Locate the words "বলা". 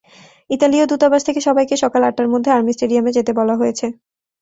3.39-3.55